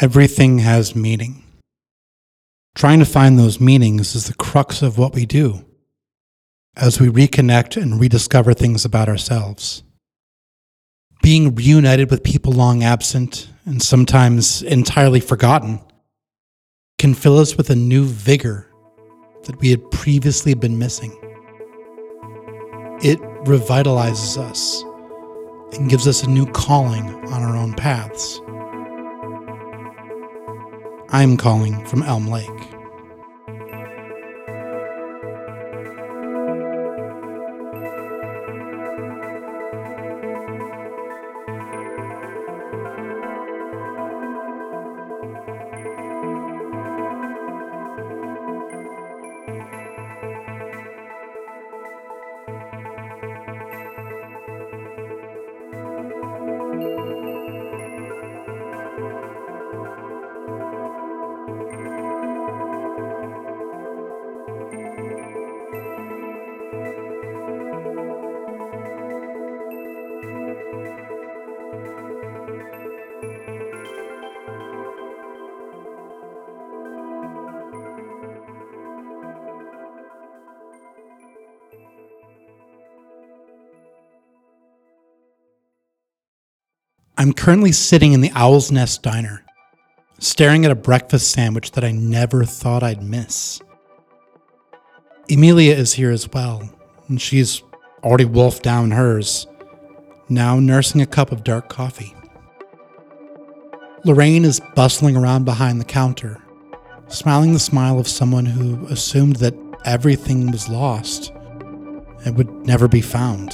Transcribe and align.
Everything 0.00 0.58
has 0.58 0.96
meaning. 0.96 1.44
Trying 2.74 2.98
to 2.98 3.04
find 3.04 3.38
those 3.38 3.60
meanings 3.60 4.16
is 4.16 4.26
the 4.26 4.34
crux 4.34 4.82
of 4.82 4.98
what 4.98 5.14
we 5.14 5.24
do 5.24 5.64
as 6.76 6.98
we 6.98 7.06
reconnect 7.06 7.80
and 7.80 8.00
rediscover 8.00 8.54
things 8.54 8.84
about 8.84 9.08
ourselves. 9.08 9.84
Being 11.22 11.54
reunited 11.54 12.10
with 12.10 12.24
people 12.24 12.52
long 12.52 12.82
absent 12.82 13.48
and 13.66 13.80
sometimes 13.80 14.62
entirely 14.62 15.20
forgotten 15.20 15.78
can 16.98 17.14
fill 17.14 17.38
us 17.38 17.56
with 17.56 17.70
a 17.70 17.76
new 17.76 18.04
vigor 18.04 18.68
that 19.44 19.60
we 19.60 19.70
had 19.70 19.92
previously 19.92 20.54
been 20.54 20.76
missing. 20.76 21.12
It 23.00 23.20
revitalizes 23.44 24.38
us 24.38 24.82
and 25.78 25.88
gives 25.88 26.08
us 26.08 26.24
a 26.24 26.28
new 26.28 26.46
calling 26.46 27.14
on 27.28 27.42
our 27.44 27.56
own 27.56 27.74
paths. 27.74 28.40
I'm 31.14 31.36
calling 31.36 31.86
from 31.86 32.02
Elm 32.02 32.26
Lake. 32.26 32.73
I'm 87.16 87.32
currently 87.32 87.72
sitting 87.72 88.12
in 88.12 88.20
the 88.20 88.32
Owl's 88.34 88.70
Nest 88.70 89.02
Diner, 89.02 89.44
staring 90.18 90.66
at 90.66 90.70
a 90.70 90.74
breakfast 90.74 91.30
sandwich 91.30 91.70
that 91.70 91.82
I 91.82 91.90
never 91.90 92.44
thought 92.44 92.82
I'd 92.82 93.02
miss. 93.02 93.62
Emilia 95.30 95.74
is 95.74 95.94
here 95.94 96.10
as 96.10 96.28
well, 96.30 96.68
and 97.08 97.18
she's 97.18 97.62
already 98.02 98.26
wolfed 98.26 98.62
down 98.62 98.90
hers, 98.90 99.46
now 100.28 100.58
nursing 100.58 101.00
a 101.02 101.06
cup 101.06 101.32
of 101.32 101.44
dark 101.44 101.68
coffee. 101.68 102.14
Lorraine 104.04 104.44
is 104.44 104.60
bustling 104.74 105.16
around 105.16 105.44
behind 105.44 105.80
the 105.80 105.84
counter, 105.84 106.42
smiling 107.08 107.52
the 107.52 107.58
smile 107.58 107.98
of 107.98 108.08
someone 108.08 108.46
who 108.46 108.86
assumed 108.86 109.36
that 109.36 109.54
everything 109.84 110.50
was 110.50 110.68
lost 110.68 111.30
and 112.24 112.36
would 112.36 112.50
never 112.66 112.88
be 112.88 113.00
found. 113.00 113.52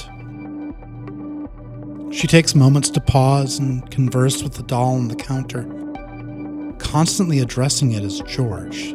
She 2.13 2.27
takes 2.27 2.55
moments 2.55 2.89
to 2.89 3.01
pause 3.01 3.59
and 3.59 3.89
converse 3.89 4.43
with 4.43 4.55
the 4.55 4.63
doll 4.63 4.95
on 4.95 5.07
the 5.07 5.15
counter, 5.15 5.63
constantly 6.77 7.39
addressing 7.39 7.93
it 7.93 8.03
as 8.03 8.19
George. 8.21 8.93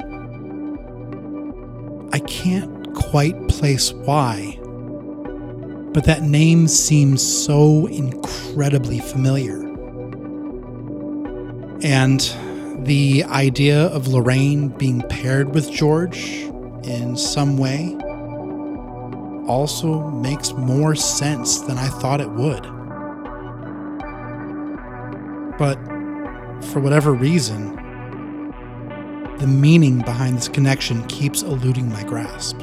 I 2.12 2.18
can't 2.20 2.94
quite 2.94 3.48
place 3.48 3.92
why, 3.92 4.58
but 5.96 6.04
that 6.04 6.20
name 6.20 6.68
seems 6.68 7.22
so 7.26 7.86
incredibly 7.86 8.98
familiar. 8.98 9.56
And 11.82 12.20
the 12.86 13.24
idea 13.24 13.86
of 13.86 14.06
Lorraine 14.06 14.68
being 14.68 15.00
paired 15.08 15.54
with 15.54 15.70
George 15.70 16.32
in 16.84 17.16
some 17.16 17.56
way 17.56 17.96
also 19.48 20.10
makes 20.10 20.52
more 20.52 20.94
sense 20.94 21.60
than 21.60 21.78
I 21.78 21.88
thought 21.88 22.20
it 22.20 22.30
would. 22.30 22.64
But 25.56 25.76
for 26.72 26.80
whatever 26.80 27.14
reason, 27.14 27.74
the 29.38 29.46
meaning 29.46 30.00
behind 30.00 30.36
this 30.36 30.48
connection 30.48 31.06
keeps 31.06 31.40
eluding 31.40 31.88
my 31.88 32.02
grasp. 32.02 32.60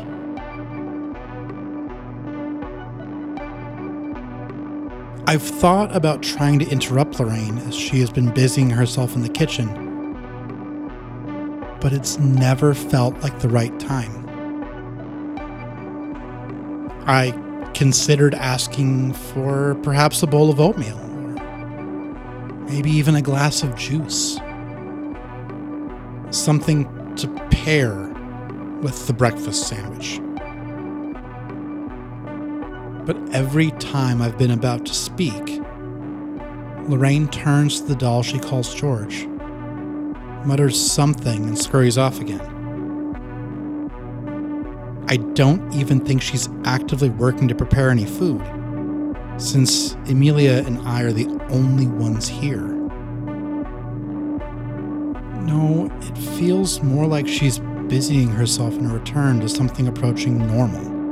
I've 5.26 5.42
thought 5.42 5.96
about 5.96 6.22
trying 6.22 6.60
to 6.60 6.68
interrupt 6.70 7.18
Lorraine 7.18 7.58
as 7.60 7.74
she 7.74 8.02
has 8.02 8.10
been 8.10 8.34
busying 8.34 8.70
herself 8.70 9.16
in 9.16 9.22
the 9.22 9.30
kitchen, 9.30 9.70
but 11.80 11.94
it's 11.94 12.20
never 12.20 12.74
felt 12.74 13.18
like 13.22 13.40
the 13.40 13.48
right 13.48 13.80
time. 13.80 14.28
I 17.08 17.32
considered 17.74 18.36
asking 18.36 19.14
for 19.14 19.76
perhaps 19.76 20.22
a 20.24 20.28
bowl 20.28 20.50
of 20.50 20.60
oatmeal 20.60 21.00
or 21.00 21.36
maybe 22.68 22.92
even 22.92 23.16
a 23.16 23.22
glass 23.22 23.64
of 23.64 23.78
juice. 23.78 24.38
Something 26.32 27.16
to 27.16 27.30
pair 27.50 27.94
with 28.82 29.08
the 29.08 29.14
breakfast 29.14 29.70
sandwich. 29.70 30.20
But 33.06 33.18
every 33.34 33.72
time 33.72 34.22
I've 34.22 34.38
been 34.38 34.52
about 34.52 34.86
to 34.86 34.94
speak, 34.94 35.60
Lorraine 36.88 37.28
turns 37.28 37.82
to 37.82 37.88
the 37.88 37.96
doll 37.96 38.24
she 38.24 38.40
calls 38.40 38.74
George, 38.74 39.26
mutters 40.46 40.80
something, 40.80 41.44
and 41.44 41.58
scurries 41.58 41.98
off 41.98 42.20
again. 42.22 42.42
I 45.10 45.18
don't 45.18 45.74
even 45.74 46.00
think 46.00 46.22
she's 46.22 46.48
actively 46.64 47.10
working 47.10 47.48
to 47.50 47.56
prepare 47.56 47.90
any 47.90 48.06
food 48.06 48.42
since 49.38 49.94
Emilia 50.08 50.64
and 50.66 50.80
I 50.88 51.02
are 51.02 51.12
the 51.12 51.28
only 51.50 51.88
ones 51.88 52.28
here. 52.28 52.68
No, 55.42 55.92
it 56.02 56.18
feels 56.38 56.82
more 56.82 57.06
like 57.06 57.28
she's 57.28 57.60
busying 57.88 58.30
herself 58.30 58.76
in 58.76 58.86
a 58.86 58.94
return 58.94 59.42
to 59.42 59.50
something 59.50 59.88
approaching 59.88 60.38
normal. 60.38 61.03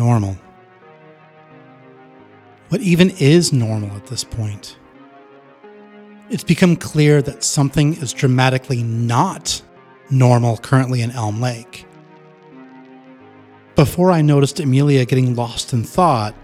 Normal. 0.00 0.36
What 2.70 2.80
even 2.80 3.10
is 3.10 3.52
normal 3.52 3.94
at 3.96 4.06
this 4.06 4.24
point? 4.24 4.76
it's 6.30 6.44
become 6.44 6.76
clear 6.76 7.20
that 7.20 7.42
something 7.42 7.94
is 7.94 8.12
dramatically 8.12 8.82
not 8.84 9.60
normal 10.10 10.56
currently 10.56 11.02
in 11.02 11.10
Elm 11.10 11.40
Lake. 11.40 11.86
Before 13.74 14.12
I 14.12 14.22
noticed 14.22 14.60
Emilia 14.60 15.04
getting 15.04 15.34
lost 15.34 15.72
in 15.72 15.82
thought, 15.82 16.34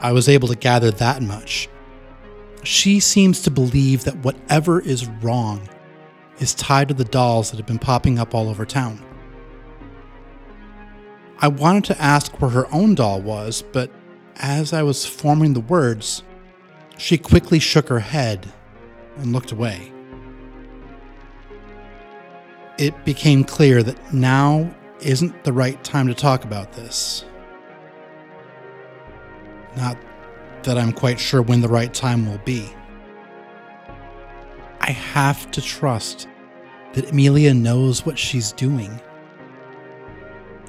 I 0.00 0.12
was 0.12 0.28
able 0.28 0.48
to 0.48 0.56
gather 0.56 0.90
that 0.90 1.22
much. 1.22 1.68
She 2.64 2.98
seems 2.98 3.40
to 3.42 3.50
believe 3.50 4.04
that 4.04 4.16
whatever 4.18 4.80
is 4.80 5.06
wrong 5.22 5.68
is 6.40 6.54
tied 6.54 6.88
to 6.88 6.94
the 6.94 7.04
dolls 7.04 7.50
that 7.50 7.58
have 7.58 7.66
been 7.66 7.78
popping 7.78 8.18
up 8.18 8.34
all 8.34 8.48
over 8.48 8.66
town. 8.66 9.00
I 11.44 11.48
wanted 11.48 11.84
to 11.84 12.00
ask 12.00 12.40
where 12.40 12.52
her 12.52 12.74
own 12.74 12.94
doll 12.94 13.20
was, 13.20 13.60
but 13.60 13.90
as 14.36 14.72
I 14.72 14.82
was 14.82 15.04
forming 15.04 15.52
the 15.52 15.60
words, 15.60 16.22
she 16.96 17.18
quickly 17.18 17.58
shook 17.58 17.86
her 17.90 17.98
head 17.98 18.50
and 19.18 19.34
looked 19.34 19.52
away. 19.52 19.92
It 22.78 23.04
became 23.04 23.44
clear 23.44 23.82
that 23.82 24.14
now 24.14 24.74
isn't 25.02 25.44
the 25.44 25.52
right 25.52 25.84
time 25.84 26.06
to 26.06 26.14
talk 26.14 26.44
about 26.44 26.72
this. 26.72 27.26
Not 29.76 29.98
that 30.62 30.78
I'm 30.78 30.94
quite 30.94 31.20
sure 31.20 31.42
when 31.42 31.60
the 31.60 31.68
right 31.68 31.92
time 31.92 32.26
will 32.26 32.40
be. 32.46 32.72
I 34.80 34.92
have 34.92 35.50
to 35.50 35.60
trust 35.60 36.26
that 36.94 37.10
Emilia 37.10 37.52
knows 37.52 38.06
what 38.06 38.18
she's 38.18 38.50
doing 38.52 38.98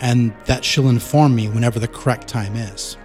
and 0.01 0.33
that 0.45 0.65
she'll 0.65 0.89
inform 0.89 1.36
me 1.36 1.47
whenever 1.47 1.80
the 1.80 1.88
correct 1.88 2.27
time 2.27 2.56
is. 2.56 2.97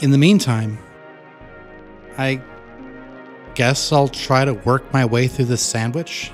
In 0.00 0.10
the 0.10 0.18
meantime, 0.18 0.78
I 2.18 2.40
guess 3.54 3.92
I'll 3.92 4.08
try 4.08 4.44
to 4.44 4.52
work 4.52 4.92
my 4.92 5.04
way 5.04 5.26
through 5.26 5.46
this 5.46 5.62
sandwich. 5.62 6.30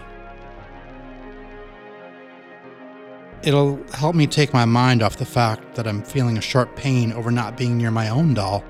It'll 3.45 3.83
help 3.93 4.15
me 4.15 4.27
take 4.27 4.53
my 4.53 4.65
mind 4.65 5.03
off 5.03 5.17
the 5.17 5.25
fact 5.25 5.75
that 5.75 5.87
I'm 5.87 6.03
feeling 6.03 6.39
a 6.39 6.41
sharp 6.41 6.75
pain 6.77 7.13
over 7.13 7.31
not 7.31 7.57
being 7.57 7.77
near 7.77 7.91
my 7.91 8.09
own 8.09 8.35
doll. 8.35 8.65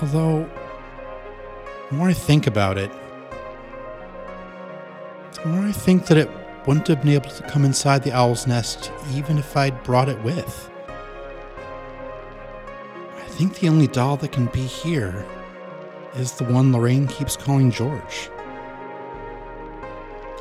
Although, 0.00 0.48
the 1.90 1.96
more 1.96 2.08
I 2.08 2.14
think 2.14 2.46
about 2.46 2.78
it, 2.78 2.90
more 5.46 5.64
I 5.64 5.72
think 5.72 6.06
that 6.06 6.18
it 6.18 6.30
wouldn't 6.66 6.88
have 6.88 7.00
been 7.02 7.12
able 7.12 7.30
to 7.30 7.42
come 7.44 7.64
inside 7.64 8.02
the 8.02 8.12
owl's 8.12 8.46
nest 8.46 8.92
even 9.12 9.38
if 9.38 9.56
I'd 9.56 9.82
brought 9.82 10.08
it 10.08 10.22
with. 10.22 10.70
I 13.16 13.28
think 13.28 13.58
the 13.58 13.68
only 13.68 13.86
doll 13.86 14.16
that 14.18 14.32
can 14.32 14.46
be 14.46 14.66
here 14.66 15.26
is 16.14 16.32
the 16.32 16.44
one 16.44 16.72
Lorraine 16.72 17.06
keeps 17.06 17.36
calling 17.36 17.70
George 17.70 18.30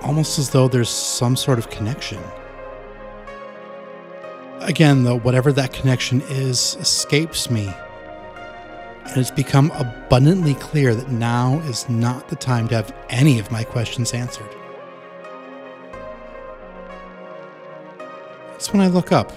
almost 0.01 0.39
as 0.39 0.49
though 0.49 0.67
there's 0.67 0.89
some 0.89 1.35
sort 1.35 1.59
of 1.59 1.69
connection. 1.69 2.21
Again, 4.61 5.03
though, 5.03 5.17
whatever 5.19 5.51
that 5.53 5.73
connection 5.73 6.21
is 6.29 6.75
escapes 6.79 7.49
me. 7.49 7.73
And 9.05 9.17
it's 9.17 9.31
become 9.31 9.71
abundantly 9.71 10.53
clear 10.55 10.93
that 10.93 11.09
now 11.09 11.59
is 11.59 11.89
not 11.89 12.27
the 12.29 12.35
time 12.35 12.67
to 12.67 12.75
have 12.75 12.95
any 13.09 13.39
of 13.39 13.51
my 13.51 13.63
questions 13.63 14.13
answered. 14.13 14.58
It's 18.59 18.73
when 18.73 18.81
I 18.81 18.87
look 18.87 19.13
up, 19.13 19.31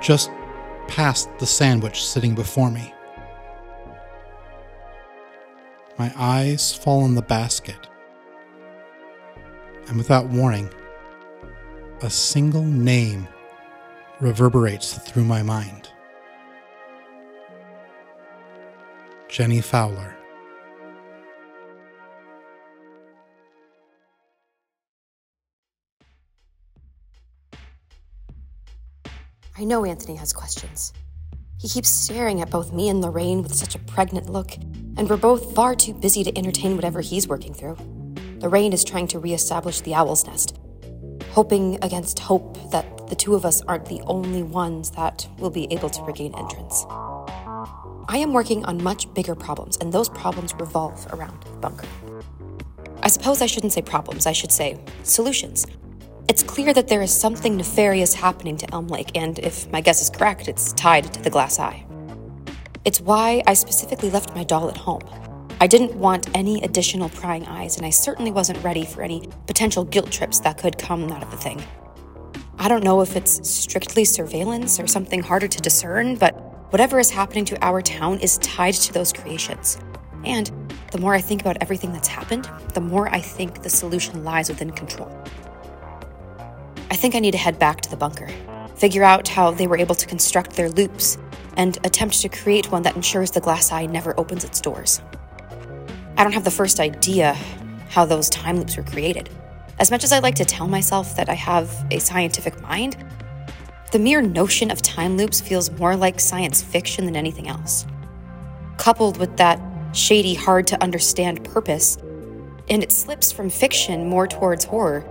just 0.00 0.32
past 0.88 1.28
the 1.38 1.46
sandwich 1.46 2.04
sitting 2.04 2.34
before 2.34 2.72
me. 2.72 2.92
My 5.96 6.12
eyes 6.16 6.74
fall 6.74 7.04
on 7.04 7.14
the 7.14 7.22
basket 7.22 7.86
and 9.86 9.96
without 9.96 10.26
warning, 10.26 10.68
a 12.02 12.10
single 12.10 12.64
name 12.64 13.28
reverberates 14.18 14.94
through 14.98 15.24
my 15.24 15.42
mind 15.42 15.88
Jenny 19.28 19.60
Fowler. 19.60 20.15
I 29.58 29.64
know 29.64 29.86
Anthony 29.86 30.16
has 30.16 30.34
questions. 30.34 30.92
He 31.58 31.66
keeps 31.66 31.88
staring 31.88 32.42
at 32.42 32.50
both 32.50 32.74
me 32.74 32.90
and 32.90 33.00
Lorraine 33.00 33.42
with 33.42 33.54
such 33.54 33.74
a 33.74 33.78
pregnant 33.78 34.28
look, 34.28 34.52
and 34.98 35.08
we're 35.08 35.16
both 35.16 35.54
far 35.54 35.74
too 35.74 35.94
busy 35.94 36.22
to 36.24 36.38
entertain 36.38 36.76
whatever 36.76 37.00
he's 37.00 37.26
working 37.26 37.54
through. 37.54 37.78
Lorraine 38.40 38.74
is 38.74 38.84
trying 38.84 39.08
to 39.08 39.18
reestablish 39.18 39.80
the 39.80 39.94
owl's 39.94 40.26
nest, 40.26 40.58
hoping 41.30 41.78
against 41.82 42.18
hope 42.18 42.70
that 42.70 43.08
the 43.08 43.16
two 43.16 43.34
of 43.34 43.46
us 43.46 43.62
aren't 43.62 43.86
the 43.86 44.02
only 44.02 44.42
ones 44.42 44.90
that 44.90 45.26
will 45.38 45.48
be 45.48 45.72
able 45.72 45.88
to 45.88 46.02
regain 46.02 46.34
entrance. 46.34 46.84
I 48.08 48.18
am 48.18 48.34
working 48.34 48.62
on 48.66 48.82
much 48.82 49.12
bigger 49.14 49.34
problems, 49.34 49.78
and 49.78 49.90
those 49.90 50.10
problems 50.10 50.52
revolve 50.56 51.06
around 51.14 51.42
the 51.44 51.50
bunker. 51.60 51.88
I 53.02 53.08
suppose 53.08 53.40
I 53.40 53.46
shouldn't 53.46 53.72
say 53.72 53.80
problems, 53.80 54.26
I 54.26 54.32
should 54.32 54.52
say 54.52 54.78
solutions. 55.02 55.66
It's 56.28 56.42
clear 56.42 56.74
that 56.74 56.88
there 56.88 57.02
is 57.02 57.12
something 57.12 57.56
nefarious 57.56 58.12
happening 58.12 58.56
to 58.56 58.74
Elm 58.74 58.88
Lake, 58.88 59.12
and 59.14 59.38
if 59.38 59.70
my 59.70 59.80
guess 59.80 60.02
is 60.02 60.10
correct, 60.10 60.48
it's 60.48 60.72
tied 60.72 61.12
to 61.14 61.22
the 61.22 61.30
glass 61.30 61.60
eye. 61.60 61.86
It's 62.84 63.00
why 63.00 63.44
I 63.46 63.54
specifically 63.54 64.10
left 64.10 64.34
my 64.34 64.42
doll 64.42 64.68
at 64.68 64.76
home. 64.76 65.02
I 65.60 65.68
didn't 65.68 65.94
want 65.94 66.28
any 66.34 66.60
additional 66.62 67.10
prying 67.10 67.46
eyes, 67.46 67.76
and 67.76 67.86
I 67.86 67.90
certainly 67.90 68.32
wasn't 68.32 68.62
ready 68.64 68.84
for 68.84 69.02
any 69.02 69.28
potential 69.46 69.84
guilt 69.84 70.10
trips 70.10 70.40
that 70.40 70.58
could 70.58 70.78
come 70.78 71.12
out 71.12 71.22
of 71.22 71.30
the 71.30 71.36
thing. 71.36 71.62
I 72.58 72.66
don't 72.66 72.82
know 72.82 73.02
if 73.02 73.14
it's 73.14 73.48
strictly 73.48 74.04
surveillance 74.04 74.80
or 74.80 74.88
something 74.88 75.22
harder 75.22 75.46
to 75.46 75.60
discern, 75.60 76.16
but 76.16 76.32
whatever 76.72 76.98
is 76.98 77.10
happening 77.10 77.44
to 77.44 77.64
our 77.64 77.80
town 77.80 78.18
is 78.18 78.38
tied 78.38 78.74
to 78.74 78.92
those 78.92 79.12
creations. 79.12 79.78
And 80.24 80.50
the 80.90 80.98
more 80.98 81.14
I 81.14 81.20
think 81.20 81.42
about 81.42 81.58
everything 81.60 81.92
that's 81.92 82.08
happened, 82.08 82.50
the 82.74 82.80
more 82.80 83.08
I 83.14 83.20
think 83.20 83.62
the 83.62 83.70
solution 83.70 84.24
lies 84.24 84.48
within 84.48 84.72
control. 84.72 85.08
I 86.96 86.98
think 86.98 87.14
I 87.14 87.18
need 87.18 87.32
to 87.32 87.36
head 87.36 87.58
back 87.58 87.82
to 87.82 87.90
the 87.90 87.96
bunker, 87.98 88.26
figure 88.76 89.04
out 89.04 89.28
how 89.28 89.50
they 89.50 89.66
were 89.66 89.76
able 89.76 89.94
to 89.94 90.06
construct 90.06 90.52
their 90.52 90.70
loops, 90.70 91.18
and 91.58 91.76
attempt 91.84 92.22
to 92.22 92.30
create 92.30 92.72
one 92.72 92.84
that 92.84 92.96
ensures 92.96 93.30
the 93.30 93.40
glass 93.42 93.70
eye 93.70 93.84
never 93.84 94.18
opens 94.18 94.44
its 94.44 94.62
doors. 94.62 95.02
I 96.16 96.24
don't 96.24 96.32
have 96.32 96.44
the 96.44 96.50
first 96.50 96.80
idea 96.80 97.34
how 97.90 98.06
those 98.06 98.30
time 98.30 98.56
loops 98.56 98.78
were 98.78 98.82
created. 98.82 99.28
As 99.78 99.90
much 99.90 100.04
as 100.04 100.12
I 100.12 100.20
like 100.20 100.36
to 100.36 100.46
tell 100.46 100.68
myself 100.68 101.14
that 101.16 101.28
I 101.28 101.34
have 101.34 101.70
a 101.90 101.98
scientific 101.98 102.62
mind, 102.62 102.96
the 103.92 103.98
mere 103.98 104.22
notion 104.22 104.70
of 104.70 104.80
time 104.80 105.18
loops 105.18 105.38
feels 105.38 105.70
more 105.72 105.96
like 105.96 106.18
science 106.18 106.62
fiction 106.62 107.04
than 107.04 107.14
anything 107.14 107.46
else. 107.46 107.84
Coupled 108.78 109.18
with 109.18 109.36
that 109.36 109.60
shady, 109.94 110.32
hard 110.32 110.66
to 110.68 110.82
understand 110.82 111.44
purpose, 111.44 111.98
and 112.70 112.82
it 112.82 112.90
slips 112.90 113.32
from 113.32 113.50
fiction 113.50 114.08
more 114.08 114.26
towards 114.26 114.64
horror, 114.64 115.04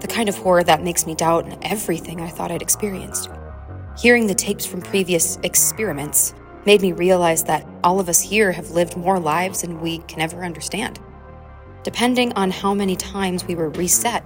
the 0.00 0.08
kind 0.08 0.28
of 0.28 0.36
horror 0.36 0.62
that 0.64 0.82
makes 0.82 1.06
me 1.06 1.14
doubt 1.14 1.46
everything 1.62 2.20
I 2.20 2.28
thought 2.28 2.50
I'd 2.50 2.62
experienced. 2.62 3.30
Hearing 3.98 4.26
the 4.26 4.34
tapes 4.34 4.64
from 4.64 4.80
previous 4.80 5.38
experiments 5.42 6.34
made 6.64 6.82
me 6.82 6.92
realize 6.92 7.44
that 7.44 7.66
all 7.84 8.00
of 8.00 8.08
us 8.08 8.20
here 8.20 8.52
have 8.52 8.70
lived 8.70 8.96
more 8.96 9.18
lives 9.18 9.62
than 9.62 9.80
we 9.80 9.98
can 9.98 10.20
ever 10.20 10.44
understand. 10.44 10.98
Depending 11.82 12.32
on 12.34 12.50
how 12.50 12.74
many 12.74 12.96
times 12.96 13.44
we 13.44 13.54
were 13.54 13.70
reset, 13.70 14.24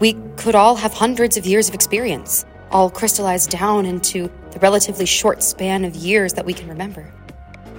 we 0.00 0.14
could 0.36 0.54
all 0.54 0.76
have 0.76 0.92
hundreds 0.92 1.36
of 1.36 1.46
years 1.46 1.68
of 1.68 1.74
experience, 1.74 2.44
all 2.70 2.90
crystallized 2.90 3.50
down 3.50 3.86
into 3.86 4.30
the 4.50 4.58
relatively 4.60 5.06
short 5.06 5.42
span 5.42 5.84
of 5.84 5.96
years 5.96 6.32
that 6.34 6.44
we 6.44 6.52
can 6.52 6.68
remember. 6.68 7.12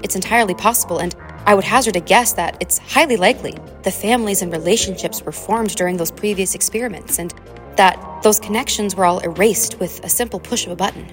It's 0.04 0.16
entirely 0.16 0.56
possible, 0.56 1.00
and 1.00 1.16
I 1.46 1.56
would 1.56 1.64
hazard 1.64 1.96
a 1.96 2.00
guess 2.00 2.34
that 2.34 2.58
it's 2.60 2.78
highly 2.78 3.18
likely 3.18 3.56
the 3.84 3.92
families 3.92 4.42
and 4.42 4.52
relationships 4.52 5.22
were 5.24 5.32
formed 5.32 5.76
during 5.76 5.98
those 5.98 6.12
previous 6.12 6.54
experiments, 6.54 7.18
and 7.18 7.34
that 7.76 8.22
those 8.22 8.40
connections 8.40 8.96
were 8.96 9.06
all 9.06 9.20
erased 9.20 9.80
with 9.80 10.04
a 10.04 10.10
simple 10.10 10.40
push 10.40 10.66
of 10.66 10.72
a 10.72 10.76
button. 10.76 11.08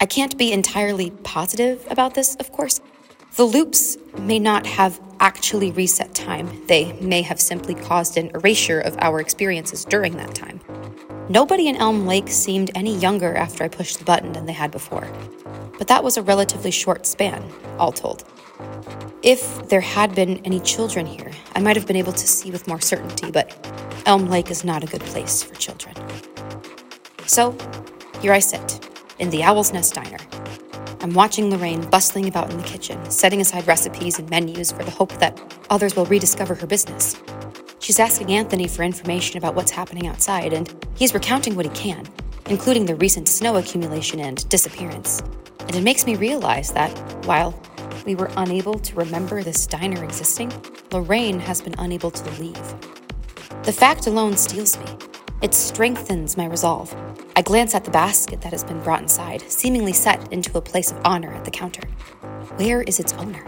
I 0.00 0.06
can't 0.06 0.38
be 0.38 0.50
entirely 0.52 1.10
positive 1.10 1.86
about 1.90 2.14
this, 2.14 2.36
of 2.36 2.52
course. 2.52 2.80
The 3.36 3.44
loops 3.44 3.96
may 4.18 4.40
not 4.40 4.66
have 4.66 5.00
actually 5.20 5.70
reset 5.70 6.14
time, 6.14 6.66
they 6.66 6.92
may 6.94 7.22
have 7.22 7.40
simply 7.40 7.74
caused 7.74 8.16
an 8.16 8.30
erasure 8.34 8.80
of 8.80 8.96
our 8.98 9.20
experiences 9.20 9.84
during 9.84 10.16
that 10.16 10.34
time. 10.34 10.60
Nobody 11.28 11.68
in 11.68 11.76
Elm 11.76 12.06
Lake 12.06 12.28
seemed 12.28 12.72
any 12.74 12.96
younger 12.98 13.36
after 13.36 13.62
I 13.62 13.68
pushed 13.68 13.98
the 13.98 14.04
button 14.04 14.32
than 14.32 14.46
they 14.46 14.52
had 14.52 14.72
before. 14.72 15.08
But 15.78 15.86
that 15.86 16.02
was 16.02 16.16
a 16.16 16.22
relatively 16.22 16.72
short 16.72 17.06
span, 17.06 17.48
all 17.78 17.92
told. 17.92 18.24
If 19.22 19.68
there 19.68 19.80
had 19.80 20.14
been 20.14 20.38
any 20.44 20.58
children 20.60 21.06
here, 21.06 21.30
I 21.54 21.60
might 21.60 21.76
have 21.76 21.86
been 21.86 21.96
able 21.96 22.12
to 22.12 22.26
see 22.26 22.50
with 22.50 22.66
more 22.66 22.80
certainty, 22.80 23.30
but 23.30 23.54
Elm 24.06 24.28
Lake 24.28 24.50
is 24.50 24.64
not 24.64 24.82
a 24.82 24.86
good 24.86 25.02
place 25.02 25.42
for 25.42 25.54
children. 25.54 25.94
So, 27.26 27.56
here 28.20 28.32
I 28.32 28.40
sit, 28.40 28.84
in 29.20 29.30
the 29.30 29.44
Owl's 29.44 29.72
Nest 29.72 29.94
Diner. 29.94 30.18
I'm 31.02 31.14
watching 31.14 31.50
Lorraine 31.50 31.80
bustling 31.88 32.28
about 32.28 32.50
in 32.50 32.58
the 32.58 32.62
kitchen, 32.62 33.10
setting 33.10 33.40
aside 33.40 33.66
recipes 33.66 34.18
and 34.18 34.28
menus 34.28 34.70
for 34.70 34.84
the 34.84 34.90
hope 34.90 35.12
that 35.14 35.40
others 35.70 35.96
will 35.96 36.04
rediscover 36.04 36.54
her 36.54 36.66
business. 36.66 37.16
She's 37.78 37.98
asking 37.98 38.30
Anthony 38.30 38.68
for 38.68 38.82
information 38.82 39.38
about 39.38 39.54
what's 39.54 39.70
happening 39.70 40.06
outside, 40.06 40.52
and 40.52 40.70
he's 40.94 41.14
recounting 41.14 41.56
what 41.56 41.64
he 41.64 41.72
can, 41.72 42.06
including 42.50 42.84
the 42.84 42.96
recent 42.96 43.28
snow 43.28 43.56
accumulation 43.56 44.20
and 44.20 44.46
disappearance. 44.50 45.22
And 45.60 45.74
it 45.74 45.82
makes 45.82 46.04
me 46.04 46.16
realize 46.16 46.70
that, 46.72 46.90
while 47.24 47.58
we 48.04 48.14
were 48.14 48.30
unable 48.36 48.78
to 48.78 48.94
remember 48.94 49.42
this 49.42 49.66
diner 49.66 50.04
existing, 50.04 50.52
Lorraine 50.92 51.40
has 51.40 51.62
been 51.62 51.74
unable 51.78 52.10
to 52.10 52.30
leave. 52.42 52.74
The 53.62 53.72
fact 53.72 54.06
alone 54.06 54.36
steels 54.36 54.78
me. 54.78 54.84
It 55.42 55.54
strengthens 55.54 56.36
my 56.36 56.44
resolve. 56.44 56.94
I 57.34 57.40
glance 57.40 57.74
at 57.74 57.84
the 57.84 57.90
basket 57.90 58.42
that 58.42 58.52
has 58.52 58.62
been 58.62 58.82
brought 58.82 59.00
inside, 59.00 59.40
seemingly 59.50 59.94
set 59.94 60.30
into 60.30 60.58
a 60.58 60.60
place 60.60 60.92
of 60.92 61.00
honor 61.02 61.32
at 61.32 61.46
the 61.46 61.50
counter. 61.50 61.88
Where 62.56 62.82
is 62.82 63.00
its 63.00 63.14
owner? 63.14 63.42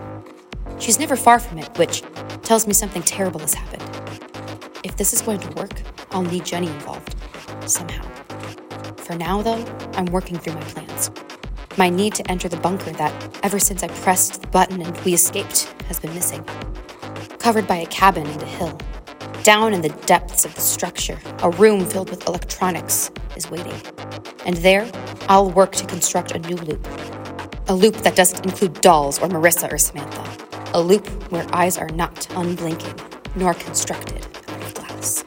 She's 0.78 0.99
never 0.99 1.16
far 1.16 1.38
from 1.38 1.58
it, 1.58 1.68
which 1.76 2.02
tells 2.44 2.66
me 2.66 2.72
something 2.72 3.02
terrible 3.02 3.40
has 3.40 3.52
happened. 3.52 3.82
If 4.82 4.96
this 4.96 5.12
is 5.12 5.20
going 5.20 5.40
to 5.40 5.50
work, 5.50 5.82
I'll 6.12 6.22
need 6.22 6.46
Jenny 6.46 6.68
involved, 6.68 7.14
somehow. 7.66 8.08
For 8.96 9.14
now, 9.14 9.42
though, 9.42 9.62
I'm 9.92 10.06
working 10.06 10.38
through 10.38 10.54
my 10.54 10.62
plans. 10.62 11.11
My 11.76 11.90
need 11.90 12.14
to 12.14 12.30
enter 12.30 12.49
the 12.49 12.56
bunker 12.56 12.92
that, 12.92 13.38
ever 13.42 13.58
since 13.58 13.82
I 13.82 13.88
pressed 13.88 14.40
the 14.40 14.49
button 14.49 14.80
and 14.80 14.96
we 15.02 15.12
escaped, 15.12 15.64
has 15.88 16.00
been 16.00 16.14
missing. 16.14 16.42
Covered 17.38 17.66
by 17.66 17.76
a 17.76 17.87
cabin 17.87 18.26
and 18.26 18.42
a 18.42 18.46
hill, 18.46 18.78
Down 19.42 19.75
in 19.75 19.80
the 19.80 19.88
depths 20.06 20.44
of 20.44 20.54
the 20.54 20.61
structure, 20.61 21.18
a 21.42 21.50
room 21.50 21.84
filled 21.84 22.11
with 22.11 22.28
electronics 22.28 23.11
is 23.34 23.50
waiting. 23.50 23.75
And 24.46 24.56
there, 24.58 24.88
I'll 25.28 25.50
work 25.50 25.72
to 25.72 25.87
construct 25.87 26.30
a 26.30 26.38
new 26.38 26.54
loop. 26.54 26.87
A 27.66 27.75
loop 27.75 27.96
that 27.96 28.14
doesn't 28.14 28.46
include 28.46 28.80
dolls 28.82 29.18
or 29.18 29.26
Marissa 29.28 29.72
or 29.72 29.78
Samantha. 29.78 30.25
A 30.75 30.80
loop 30.80 31.08
where 31.32 31.44
eyes 31.52 31.76
are 31.76 31.88
not 31.88 32.28
unblinking, 32.37 32.94
nor 33.34 33.54
constructed 33.54 34.25
out 34.49 34.62
of 34.62 34.75
glass. 34.75 35.25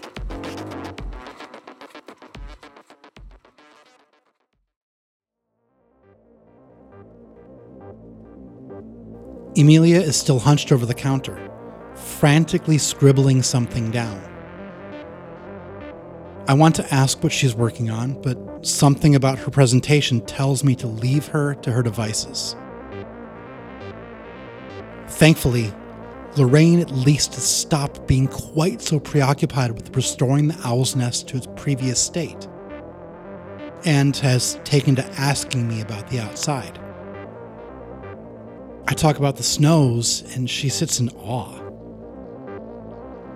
Emilia 9.58 10.00
is 10.00 10.16
still 10.16 10.40
hunched 10.40 10.72
over 10.72 10.86
the 10.86 10.94
counter, 10.94 11.52
frantically 12.20 12.78
scribbling 12.78 13.44
something 13.44 13.92
down. 13.92 14.22
I 16.48 16.54
want 16.54 16.76
to 16.76 16.94
ask 16.94 17.22
what 17.24 17.34
she's 17.34 17.56
working 17.56 17.90
on, 17.90 18.22
but 18.22 18.66
something 18.66 19.16
about 19.16 19.40
her 19.40 19.52
presentation 19.52 20.22
tells 20.22 20.64
me 20.64 20.76
to 20.76 20.88
leave 20.88 21.28
her 21.28 21.56
to 21.56 21.72
her 21.72 21.84
devices. 21.84 22.56
Thankfully, 25.08 25.74
Lorraine 26.38 26.80
at 26.80 26.92
least 26.92 27.34
stopped 27.34 28.08
being 28.08 28.28
quite 28.28 28.82
so 28.82 29.00
preoccupied 29.00 29.72
with 29.72 29.96
restoring 29.96 30.48
the 30.48 30.60
owl's 30.64 30.96
nest 30.96 31.28
to 31.30 31.38
its 31.38 31.48
previous 31.56 32.00
state, 32.00 32.48
and 33.86 34.16
has 34.18 34.60
taken 34.64 34.96
to 34.96 35.06
asking 35.20 35.68
me 35.68 35.82
about 35.82 36.10
the 36.10 36.20
outside. 36.20 36.80
I 38.88 38.94
talk 38.94 39.18
about 39.18 39.38
the 39.38 39.44
snows, 39.44 40.24
and 40.36 40.50
she 40.50 40.70
sits 40.70 41.00
in 41.00 41.10
awe. 41.10 41.65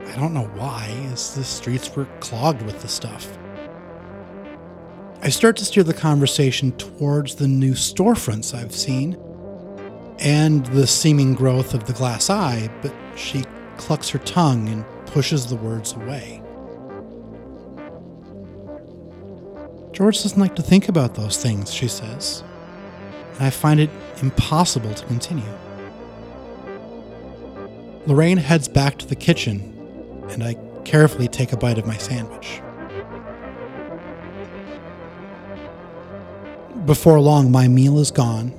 I 0.10 0.16
don't 0.16 0.34
know 0.34 0.50
why, 0.56 0.88
as 1.12 1.36
the 1.36 1.44
streets 1.44 1.96
were 1.96 2.06
clogged 2.20 2.64
with 2.64 2.82
the 2.82 2.88
stuff. 2.88 3.38
I 5.22 5.30
start 5.30 5.56
to 5.58 5.66
steer 5.66 5.84
the 5.84 5.94
conversation 5.94 6.72
towards 6.74 7.36
the 7.36 7.48
new 7.48 7.74
storefronts 7.74 8.58
I've 8.58 8.74
seen 8.74 9.18
and 10.18 10.66
the 10.68 10.88
seeming 10.88 11.36
growth 11.36 11.74
of 11.74 11.86
the 11.86 11.94
glass 11.94 12.30
eye, 12.30 12.70
but 12.82 12.94
she 13.16 13.44
clucks 13.78 14.10
her 14.10 14.20
tongue 14.20 14.68
and 14.68 14.84
pushes 15.06 15.46
the 15.48 15.56
words 15.56 15.94
away. 15.94 16.42
George 19.92 20.24
doesn't 20.24 20.40
like 20.40 20.56
to 20.56 20.64
think 20.64 20.90
about 20.90 21.16
those 21.16 21.38
things, 21.38 21.72
she 21.72 21.88
says, 21.88 22.44
and 23.36 23.44
I 23.44 23.50
find 23.52 23.80
it 23.80 23.90
impossible 24.22 24.94
to 24.94 25.06
continue. 25.06 25.44
Lorraine 28.08 28.38
heads 28.38 28.68
back 28.68 28.98
to 28.98 29.06
the 29.06 29.16
kitchen, 29.16 29.79
and 30.32 30.44
I 30.44 30.56
carefully 30.86 31.28
take 31.28 31.52
a 31.52 31.58
bite 31.58 31.78
of 31.78 31.86
my 31.86 31.98
sandwich. 31.98 32.62
Before 36.86 37.20
long, 37.20 37.52
my 37.52 37.68
meal 37.68 38.00
is 38.00 38.12
gone, 38.12 38.54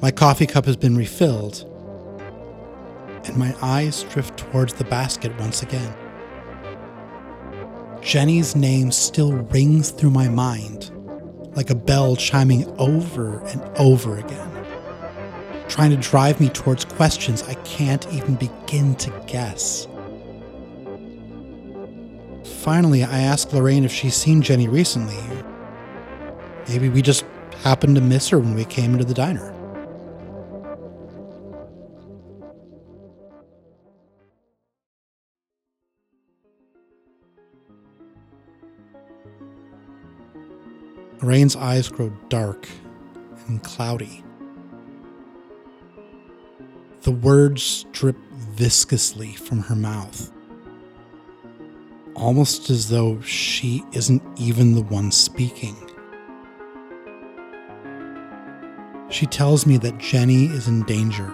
my 0.00 0.10
coffee 0.10 0.46
cup 0.46 0.64
has 0.64 0.76
been 0.76 0.96
refilled, 0.96 1.66
and 3.24 3.36
my 3.36 3.54
eyes 3.62 4.04
drift 4.04 4.36
towards 4.38 4.72
the 4.74 4.84
basket 4.84 5.38
once 5.38 5.62
again. 5.62 5.94
Jenny's 8.00 8.56
name 8.56 8.90
still 8.90 9.32
rings 9.32 9.90
through 9.90 10.10
my 10.10 10.28
mind 10.28 10.90
like 11.54 11.70
a 11.70 11.74
bell 11.74 12.16
chiming 12.16 12.64
over 12.78 13.40
and 13.46 13.60
over 13.76 14.18
again, 14.18 14.50
trying 15.68 15.90
to 15.90 15.96
drive 15.96 16.40
me 16.40 16.48
towards 16.48 16.84
questions 16.84 17.42
I 17.42 17.54
can't 17.64 18.10
even 18.12 18.36
begin 18.36 18.94
to 18.96 19.10
guess. 19.26 19.86
Finally, 22.60 23.02
I 23.02 23.20
ask 23.20 23.54
Lorraine 23.54 23.86
if 23.86 23.92
she's 23.92 24.14
seen 24.14 24.42
Jenny 24.42 24.68
recently. 24.68 25.16
Maybe 26.68 26.90
we 26.90 27.00
just 27.00 27.24
happened 27.62 27.94
to 27.94 28.02
miss 28.02 28.28
her 28.28 28.38
when 28.38 28.54
we 28.54 28.66
came 28.66 28.92
into 28.92 29.06
the 29.06 29.14
diner. 29.14 29.56
Lorraine's 41.22 41.56
eyes 41.56 41.88
grow 41.88 42.10
dark 42.28 42.68
and 43.46 43.62
cloudy. 43.64 44.22
The 47.04 47.12
words 47.12 47.86
drip 47.92 48.18
viscously 48.34 49.32
from 49.32 49.60
her 49.60 49.74
mouth, 49.74 50.30
almost 52.14 52.70
as 52.70 52.88
though 52.88 53.20
she 53.20 53.84
isn't 53.92 54.22
even 54.36 54.74
the 54.74 54.82
one 54.82 55.10
speaking. 55.10 55.76
She 59.08 59.26
tells 59.26 59.66
me 59.66 59.76
that 59.78 59.98
Jenny 59.98 60.46
is 60.46 60.68
in 60.68 60.82
danger 60.84 61.32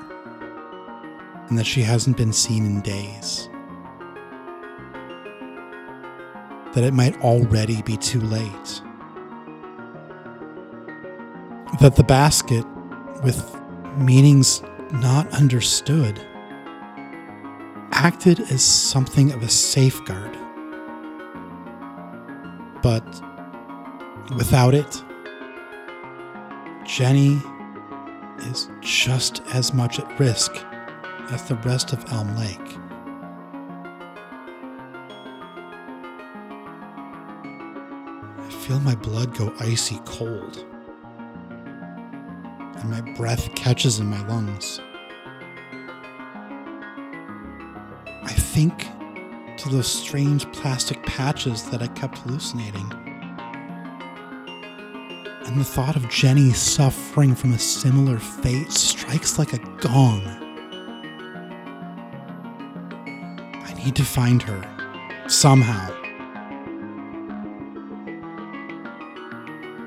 and 1.49 1.59
that 1.59 1.67
she 1.67 1.83
hasn't 1.83 2.17
been 2.17 2.33
seen 2.33 2.65
in 2.65 2.81
days. 2.81 3.49
That 6.75 6.85
it 6.85 6.95
might 6.95 7.21
already 7.23 7.83
be 7.83 7.97
too 7.97 8.21
late 8.21 8.83
that 11.81 11.97
the 11.97 12.05
basket, 12.05 12.65
with 13.23 13.55
meanings 13.99 14.63
not 14.93 15.29
understood, 15.29 16.19
acted 17.93 18.41
as 18.41 18.63
something 18.63 19.33
of 19.33 19.43
a 19.43 19.49
safeguard. 19.49 20.37
But 22.87 23.21
without 24.37 24.73
it, 24.73 25.03
Jenny 26.85 27.43
is 28.39 28.71
just 28.81 29.43
as 29.53 29.75
much 29.75 29.99
at 29.99 30.21
risk 30.21 30.55
as 31.33 31.43
the 31.49 31.57
rest 31.65 31.93
of 31.93 32.05
Elm 32.13 32.37
Lake. 32.37 32.79
I 38.39 38.51
feel 38.51 38.79
my 38.79 38.95
blood 38.95 39.37
go 39.37 39.53
icy 39.59 40.01
cold 40.05 40.65
and 42.77 42.89
my 42.89 43.01
breath 43.17 43.53
catches 43.57 43.99
in 43.99 44.07
my 44.07 44.25
lungs. 44.29 44.81
I 48.23 48.33
think 48.33 48.87
those 49.71 49.87
strange 49.87 50.51
plastic 50.53 51.03
patches 51.05 51.69
that 51.71 51.83
I 51.83 51.89
kept 51.89 52.19
hallucinating. 52.19 52.91
And 55.47 55.61
the 55.61 55.65
thought 55.65 55.97
of 55.97 56.09
Jenny 56.09 56.53
suffering 56.53 57.35
from 57.35 57.53
a 57.53 57.59
similar 57.59 58.19
fate 58.19 58.73
strikes 58.73 59.39
like 59.39 59.53
a 59.53 59.59
gong. 59.79 60.23
I 63.65 63.75
need 63.75 63.95
to 63.97 64.05
find 64.05 64.43
her, 64.43 64.63
somehow. 65.29 65.93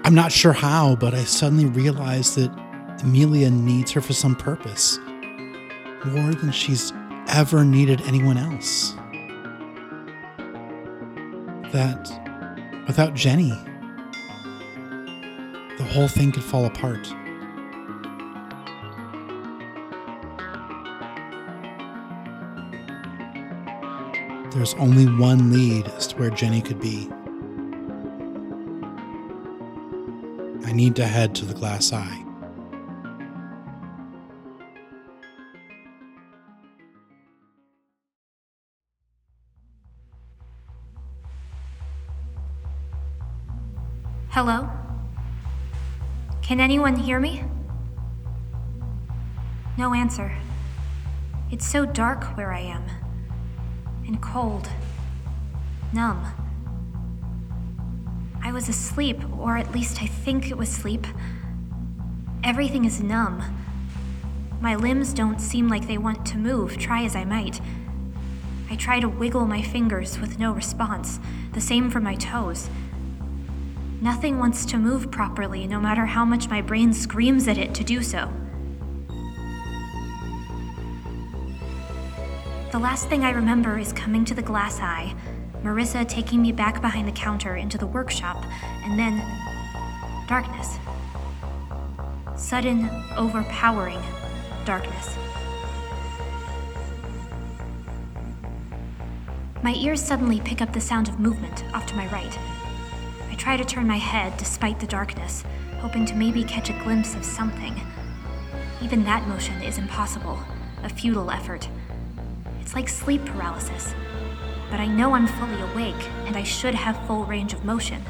I'm 0.05 0.15
not 0.15 0.31
sure 0.31 0.53
how, 0.53 0.95
but 0.95 1.13
I 1.13 1.23
suddenly 1.23 1.65
realize 1.65 2.35
that 2.35 2.49
Emilia 3.01 3.51
needs 3.51 3.91
her 3.91 4.01
for 4.01 4.13
some 4.13 4.35
purpose, 4.35 4.97
more 6.05 6.33
than 6.33 6.51
she's 6.51 6.91
ever 7.27 7.63
needed 7.63 8.01
anyone 8.01 8.37
else. 8.37 8.95
That 11.71 12.09
without 12.87 13.13
Jenny, 13.13 13.51
the 15.77 15.83
whole 15.83 16.07
thing 16.07 16.31
could 16.31 16.43
fall 16.43 16.65
apart. 16.65 17.07
There's 24.51 24.73
only 24.75 25.05
one 25.05 25.51
lead 25.51 25.87
as 25.89 26.07
to 26.07 26.17
where 26.17 26.31
Jenny 26.31 26.61
could 26.61 26.81
be. 26.81 27.07
I 30.65 30.71
need 30.73 30.95
to 30.95 31.05
head 31.05 31.35
to 31.35 31.45
the 31.45 31.53
glass 31.53 31.93
eye. 31.93 32.25
Hello? 44.41 44.69
Can 46.41 46.61
anyone 46.61 46.95
hear 46.95 47.19
me? 47.19 47.43
No 49.77 49.93
answer. 49.93 50.33
It's 51.51 51.67
so 51.67 51.85
dark 51.85 52.23
where 52.37 52.53
I 52.53 52.61
am. 52.61 52.85
And 54.07 54.21
cold. 54.21 54.69
Numb. 55.91 56.25
I 58.41 58.53
was 58.53 58.69
asleep, 58.69 59.19
or 59.37 59.57
at 59.57 59.73
least 59.73 60.01
I 60.01 60.05
think 60.05 60.49
it 60.49 60.57
was 60.57 60.69
sleep. 60.69 61.05
Everything 62.41 62.85
is 62.85 63.03
numb. 63.03 63.43
My 64.61 64.73
limbs 64.73 65.11
don't 65.11 65.41
seem 65.41 65.67
like 65.67 65.85
they 65.85 65.97
want 65.97 66.25
to 66.27 66.37
move, 66.37 66.77
try 66.77 67.03
as 67.03 67.13
I 67.13 67.25
might. 67.25 67.59
I 68.71 68.77
try 68.77 69.01
to 69.01 69.09
wiggle 69.09 69.45
my 69.45 69.61
fingers 69.61 70.17
with 70.17 70.39
no 70.39 70.53
response, 70.53 71.19
the 71.51 71.59
same 71.59 71.89
for 71.89 71.99
my 71.99 72.15
toes. 72.15 72.69
Nothing 74.01 74.39
wants 74.39 74.65
to 74.67 74.77
move 74.77 75.11
properly, 75.11 75.67
no 75.67 75.79
matter 75.79 76.05
how 76.05 76.23
much 76.23 76.47
my 76.49 76.61
brain 76.61 76.93
screams 76.93 77.49
at 77.49 77.57
it 77.57 77.73
to 77.75 77.83
do 77.83 78.01
so. 78.01 78.31
The 82.71 82.79
last 82.79 83.09
thing 83.09 83.25
I 83.25 83.31
remember 83.31 83.77
is 83.77 83.91
coming 83.91 84.23
to 84.25 84.33
the 84.33 84.41
glass 84.41 84.79
eye, 84.79 85.13
Marissa 85.63 86.07
taking 86.07 86.41
me 86.41 86.53
back 86.53 86.81
behind 86.81 87.09
the 87.09 87.11
counter 87.11 87.57
into 87.57 87.77
the 87.77 87.87
workshop, 87.87 88.45
and 88.85 88.97
then 88.97 89.21
darkness. 90.27 90.77
Sudden, 92.37 92.89
overpowering 93.17 93.99
darkness. 94.63 95.17
My 99.61 99.73
ears 99.73 100.01
suddenly 100.01 100.39
pick 100.39 100.61
up 100.61 100.71
the 100.71 100.79
sound 100.79 101.09
of 101.09 101.19
movement 101.19 101.65
off 101.73 101.85
to 101.87 101.95
my 101.95 102.07
right. 102.13 102.39
Try 103.39 103.55
to 103.55 103.63
turn 103.63 103.87
my 103.87 103.97
head 103.97 104.35
despite 104.35 104.81
the 104.81 104.85
darkness, 104.85 105.45
hoping 105.79 106.05
to 106.07 106.13
maybe 106.13 106.43
catch 106.43 106.69
a 106.69 106.83
glimpse 106.83 107.15
of 107.15 107.23
something. 107.23 107.81
Even 108.81 109.05
that 109.05 109.29
motion 109.29 109.61
is 109.61 109.77
impossible, 109.77 110.37
a 110.83 110.89
futile 110.89 111.31
effort. 111.31 111.69
It's 112.59 112.75
like 112.75 112.89
sleep 112.89 113.23
paralysis. 113.25 113.95
But 114.69 114.81
I 114.81 114.87
know 114.87 115.13
I'm 115.13 115.25
fully 115.25 115.59
awake, 115.71 116.05
and 116.25 116.35
I 116.35 116.43
should 116.43 116.75
have 116.75 117.07
full 117.07 117.23
range 117.23 117.53
of 117.53 117.63
motion. 117.63 118.03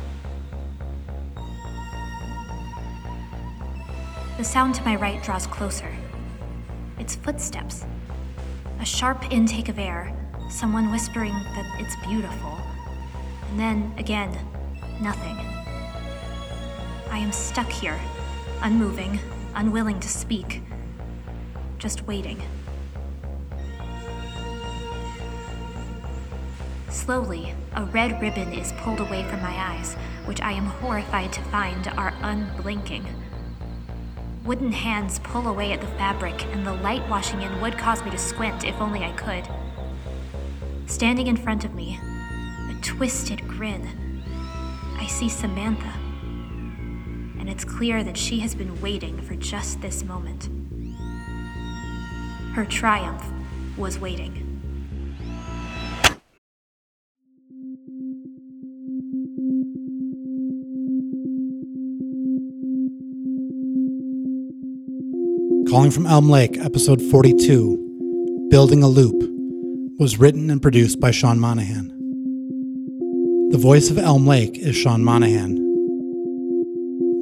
The 4.38 4.44
sound 4.44 4.74
to 4.76 4.84
my 4.84 4.96
right 4.96 5.22
draws 5.22 5.46
closer. 5.46 5.96
It's 6.98 7.16
footsteps. 7.16 7.86
A 8.80 8.86
sharp 8.86 9.32
intake 9.32 9.70
of 9.70 9.78
air, 9.78 10.12
someone 10.50 10.92
whispering 10.92 11.34
that 11.34 11.80
it's 11.80 11.96
beautiful. 12.08 12.58
And 13.52 13.60
then, 13.60 13.94
again, 13.98 14.36
nothing. 15.02 15.38
I 17.10 17.18
am 17.18 17.32
stuck 17.32 17.70
here, 17.70 18.00
unmoving, 18.62 19.20
unwilling 19.56 20.00
to 20.00 20.08
speak, 20.08 20.62
just 21.78 22.06
waiting. 22.06 22.42
Slowly, 26.90 27.54
a 27.76 27.86
red 27.86 28.22
ribbon 28.22 28.54
is 28.54 28.74
pulled 28.74 29.00
away 29.00 29.24
from 29.24 29.42
my 29.42 29.52
eyes, 29.52 29.96
which 30.26 30.42
I 30.42 30.52
am 30.52 30.66
horrified 30.66 31.34
to 31.34 31.42
find 31.44 31.88
are 31.90 32.14
unblinking. 32.22 33.08
Wooden 34.44 34.72
hands 34.72 35.20
pull 35.20 35.48
away 35.48 35.72
at 35.72 35.82
the 35.82 35.88
fabric, 35.88 36.46
and 36.48 36.66
the 36.66 36.74
light 36.74 37.08
washing 37.10 37.42
in 37.42 37.62
would 37.62 37.78
cause 37.78 38.04
me 38.04 38.12
to 38.12 38.18
squint 38.18 38.64
if 38.64 38.80
only 38.82 39.04
I 39.04 39.12
could. 39.14 39.48
Standing 40.90 41.28
in 41.28 41.38
front 41.38 41.64
of 41.66 41.76
me, 41.76 42.00
a 42.70 42.78
twisted 42.82 43.48
grin, 43.48 44.09
I 45.00 45.08
see 45.08 45.30
Samantha. 45.30 45.94
And 47.40 47.50
it's 47.50 47.64
clear 47.64 48.04
that 48.04 48.18
she 48.18 48.40
has 48.42 48.54
been 48.54 48.80
waiting 48.82 49.22
for 49.22 49.34
just 49.36 49.80
this 49.80 50.04
moment. 50.04 50.50
Her 52.54 52.66
triumph 52.66 53.24
was 53.78 53.98
waiting. 53.98 54.46
Calling 65.70 65.92
from 65.92 66.08
Elm 66.08 66.30
Lake, 66.30 66.58
episode 66.58 67.02
42, 67.02 68.48
Building 68.50 68.84
a 68.84 68.88
Loop, 68.88 69.16
was 69.98 70.20
written 70.20 70.50
and 70.50 70.62
produced 70.62 71.00
by 71.00 71.12
Sean 71.12 71.40
Monaghan. 71.40 71.99
The 73.52 73.58
voice 73.58 73.90
of 73.90 73.98
Elm 73.98 74.28
Lake 74.28 74.60
is 74.60 74.76
Sean 74.76 75.04
Monaghan. 75.04 75.56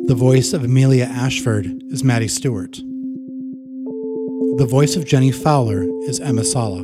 The 0.07 0.13
voice 0.13 0.51
of 0.51 0.65
Emilia 0.65 1.05
Ashford 1.05 1.81
is 1.87 2.03
Maddie 2.03 2.27
Stuart. 2.27 2.81
The 4.57 4.67
voice 4.69 4.97
of 4.97 5.05
Jenny 5.05 5.31
Fowler 5.31 5.83
is 6.01 6.19
Emma 6.19 6.43
Sala. 6.43 6.81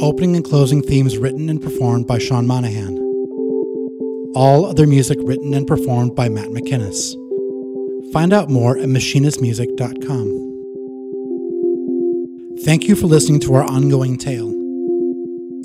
Opening 0.00 0.36
and 0.36 0.44
closing 0.44 0.82
themes 0.82 1.18
written 1.18 1.48
and 1.50 1.60
performed 1.60 2.06
by 2.06 2.18
Sean 2.18 2.46
Monaghan. 2.46 2.96
All 4.36 4.66
other 4.66 4.86
music 4.86 5.18
written 5.22 5.52
and 5.52 5.66
performed 5.66 6.14
by 6.14 6.28
Matt 6.28 6.50
MacInnes. 6.50 7.16
Find 8.12 8.32
out 8.32 8.50
more 8.50 8.78
at 8.78 8.88
machinnesmusic.com. 8.88 10.52
Thank 12.64 12.84
you 12.84 12.94
for 12.94 13.08
listening 13.08 13.40
to 13.40 13.54
our 13.54 13.64
ongoing 13.64 14.16
tale. 14.16 14.63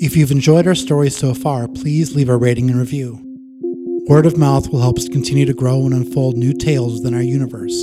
If 0.02 0.16
you've 0.16 0.30
enjoyed 0.30 0.66
our 0.66 0.74
story 0.74 1.10
so 1.10 1.34
far, 1.34 1.68
please 1.68 2.16
leave 2.16 2.30
a 2.30 2.36
rating 2.38 2.70
and 2.70 2.80
review. 2.80 3.20
Word 4.08 4.24
of 4.24 4.38
mouth 4.38 4.70
will 4.70 4.80
help 4.80 4.96
us 4.96 5.10
continue 5.10 5.44
to 5.44 5.52
grow 5.52 5.84
and 5.84 5.92
unfold 5.92 6.38
new 6.38 6.54
tales 6.54 6.94
within 6.94 7.12
our 7.12 7.20
universe. 7.20 7.76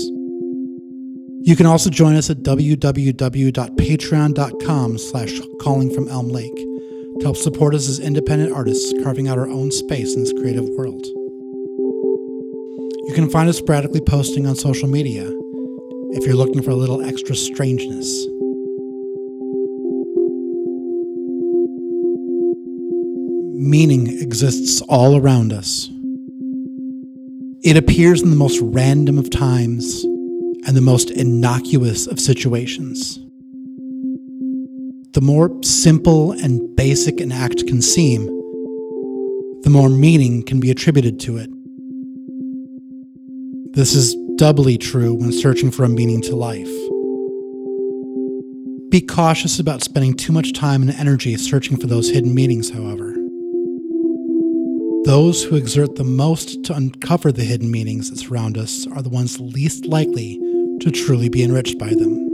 You 1.41 1.55
can 1.55 1.67
also 1.67 1.91
join 1.91 2.15
us 2.15 2.31
at 2.31 2.37
www.patreon.com 2.37 4.97
slash 4.97 5.39
calling 5.61 5.93
from 5.93 6.07
Elm 6.07 6.29
Lake 6.29 6.55
to 6.55 7.19
help 7.21 7.37
support 7.37 7.75
us 7.75 7.87
as 7.87 7.99
independent 7.99 8.51
artists 8.51 8.91
carving 9.03 9.27
out 9.27 9.37
our 9.37 9.47
own 9.47 9.69
space 9.69 10.15
in 10.15 10.21
this 10.21 10.33
creative 10.33 10.67
world. 10.69 11.05
You 13.05 13.13
can 13.13 13.29
find 13.29 13.47
us 13.47 13.59
sporadically 13.59 14.01
posting 14.01 14.47
on 14.47 14.55
social 14.55 14.89
media 14.89 15.31
if 16.13 16.25
you're 16.25 16.33
looking 16.33 16.63
for 16.63 16.71
a 16.71 16.75
little 16.75 17.03
extra 17.03 17.35
strangeness. 17.35 18.25
Meaning 23.59 24.07
exists 24.21 24.81
all 24.81 25.17
around 25.17 25.51
us. 25.51 25.89
It 27.63 27.75
appears 27.75 28.21
in 28.21 28.29
the 28.29 28.35
most 28.35 28.59
random 28.61 29.17
of 29.17 29.31
times 29.31 30.03
and 30.67 30.77
the 30.77 30.81
most 30.81 31.09
innocuous 31.09 32.05
of 32.05 32.19
situations. 32.19 33.19
The 35.13 35.21
more 35.21 35.51
simple 35.63 36.33
and 36.33 36.75
basic 36.75 37.19
an 37.19 37.31
act 37.31 37.65
can 37.65 37.81
seem, 37.81 38.27
the 39.63 39.71
more 39.71 39.89
meaning 39.89 40.43
can 40.43 40.59
be 40.59 40.69
attributed 40.69 41.19
to 41.21 41.37
it. 41.37 41.49
This 43.73 43.95
is 43.95 44.15
doubly 44.35 44.77
true 44.77 45.15
when 45.15 45.31
searching 45.31 45.71
for 45.71 45.83
a 45.83 45.89
meaning 45.89 46.21
to 46.21 46.35
life. 46.35 46.69
Be 48.91 49.01
cautious 49.01 49.59
about 49.59 49.81
spending 49.81 50.13
too 50.13 50.31
much 50.31 50.53
time 50.53 50.83
and 50.83 50.91
energy 50.91 51.35
searching 51.37 51.77
for 51.77 51.87
those 51.87 52.11
hidden 52.11 52.35
meanings, 52.35 52.69
however. 52.69 53.16
Those 55.07 55.45
who 55.45 55.55
exert 55.55 55.95
the 55.95 56.03
most 56.03 56.65
to 56.65 56.75
uncover 56.75 57.31
the 57.31 57.45
hidden 57.45 57.71
meanings 57.71 58.09
that 58.09 58.17
surround 58.19 58.57
us 58.57 58.85
are 58.87 59.01
the 59.01 59.07
ones 59.07 59.39
least 59.39 59.85
likely 59.85 60.37
to 60.81 60.91
truly 60.91 61.29
be 61.29 61.43
enriched 61.43 61.79
by 61.79 61.91
them. 61.91 62.26